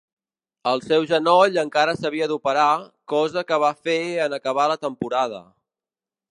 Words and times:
El 0.69 0.79
seu 0.85 1.03
genoll 1.11 1.59
encara 1.63 1.93
s'havia 1.99 2.29
d'operar, 2.33 2.65
cosa 3.15 3.45
que 3.51 3.61
va 3.67 3.71
fer 3.89 4.01
en 4.27 4.37
acabar 4.41 4.69
la 4.75 4.83
temporada. 4.89 5.47